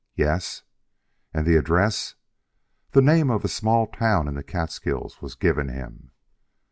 "Yes." 0.15 0.63
"And 1.31 1.45
the 1.45 1.57
address?" 1.57 2.15
The 2.89 3.03
name 3.03 3.29
of 3.29 3.45
a 3.45 3.47
small 3.47 3.85
town 3.85 4.27
in 4.27 4.33
the 4.33 4.41
Catskills 4.41 5.21
was 5.21 5.35
given 5.35 5.69
him. 5.69 6.09